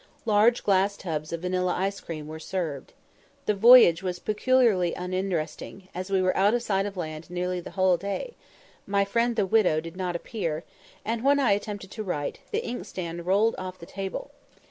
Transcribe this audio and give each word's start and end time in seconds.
Large 0.25 0.63
glass 0.63 0.97
tubs 0.97 1.31
of 1.31 1.43
vanilla 1.43 1.73
cream 2.03 2.25
ice 2.25 2.27
were 2.27 2.39
served. 2.39 2.93
The 3.45 3.53
voyage 3.53 4.01
was 4.01 4.17
peculiarly 4.17 4.95
uninteresting, 4.95 5.89
as 5.93 6.09
we 6.09 6.23
were 6.23 6.35
out 6.35 6.55
of 6.55 6.63
sight 6.63 6.87
of 6.87 6.97
land 6.97 7.29
nearly 7.29 7.59
the 7.59 7.69
whole 7.77 7.97
day; 7.97 8.35
my 8.87 9.05
friend 9.05 9.35
the 9.35 9.45
widow 9.45 9.79
did 9.79 9.95
not 9.95 10.15
appear, 10.15 10.63
and, 11.05 11.23
when 11.23 11.39
I 11.39 11.51
attempted 11.51 11.91
to 11.91 12.03
write, 12.03 12.39
the 12.49 12.65
inkstand 12.65 13.27
rolled 13.27 13.53
off 13.59 13.77
the 13.77 13.85
table. 13.85 14.31